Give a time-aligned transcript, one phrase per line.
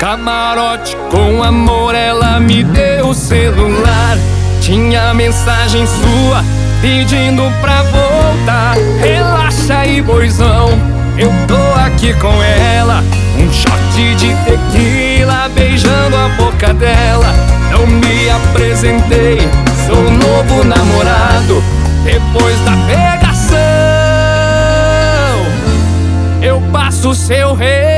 [0.00, 4.16] Camarote com amor, ela me deu o celular.
[4.62, 6.42] Tinha mensagem sua
[6.80, 8.76] pedindo pra voltar.
[8.98, 10.70] Relaxa aí, boizão,
[11.18, 13.04] eu tô aqui com ela.
[13.36, 17.28] Um shot de tequila beijando a boca dela.
[17.70, 19.38] Não me apresentei,
[19.86, 21.62] sou novo namorado.
[22.04, 23.58] Depois da pegação,
[26.40, 27.89] eu passo seu recado.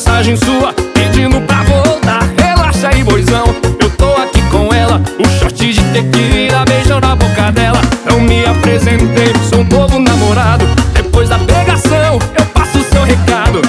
[0.00, 2.26] Mensagem sua pedindo pra voltar.
[2.38, 3.44] Relaxa aí, boizão,
[3.78, 4.98] eu tô aqui com ela.
[5.18, 7.82] O shot de tequila beijando a boca dela.
[8.06, 10.64] Não me apresentei, sou um novo namorado.
[10.94, 13.60] Depois da pegação, eu passo o seu recado.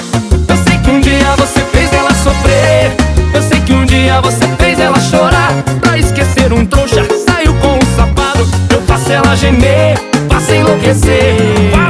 [0.48, 2.96] Eu sei que um dia você fez ela sofrer.
[3.34, 5.52] Eu sei que um dia você fez ela chorar.
[5.82, 8.48] Pra esquecer um trouxa, saiu com um safado.
[8.70, 9.98] Eu faço ela gemer,
[10.30, 11.81] faço enlouquecer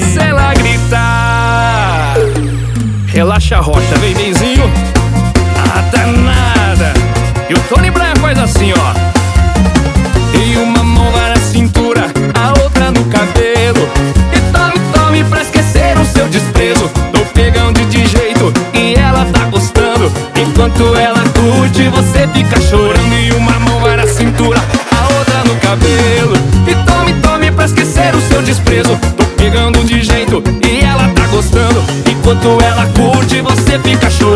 [8.63, 10.39] assim, ó.
[10.39, 13.89] E uma mão vai na cintura A outra no cabelo.
[14.33, 16.89] E tome, tome pra esquecer o seu desprezo.
[17.13, 20.13] Tô pegando de jeito E ela tá gostando.
[20.37, 23.15] Enquanto ela curte Você fica chorando.
[23.15, 24.61] E uma mão vai na cintura
[24.91, 26.37] A outra no cabelo.
[26.67, 28.97] E tome, tome pra esquecer o seu desprezo.
[29.17, 31.83] Tô pegando de jeito E ela tá gostando.
[32.09, 34.32] Enquanto ela curte, você fica chorando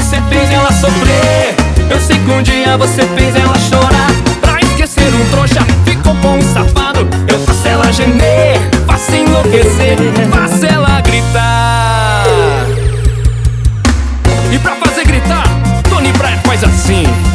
[0.00, 1.54] você fez ela sofrer.
[1.90, 4.10] Eu sei que um dia você fez ela chorar.
[4.40, 7.06] Pra esquecer um trouxa, ficou com um safado.
[7.28, 9.96] Eu faço ela gemer, faço enlouquecer
[10.30, 12.24] Faço ela gritar.
[14.50, 15.44] E pra fazer gritar,
[15.88, 17.29] Tony Praia faz assim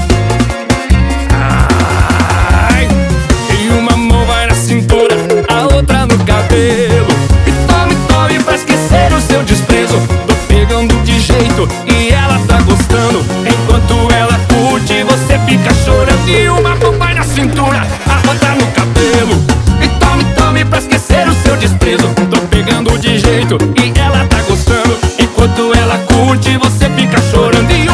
[23.77, 24.97] e ela tá gostando.
[25.19, 27.84] Enquanto ela curte, você fica chorando